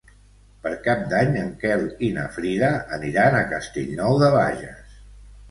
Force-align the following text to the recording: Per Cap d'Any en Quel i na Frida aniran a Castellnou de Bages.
Per 0.61 0.69
Cap 0.85 1.03
d'Any 1.11 1.37
en 1.41 1.51
Quel 1.63 1.83
i 2.07 2.09
na 2.15 2.23
Frida 2.39 2.71
aniran 2.99 3.39
a 3.41 3.45
Castellnou 3.53 4.19
de 4.27 4.33
Bages. 4.41 4.99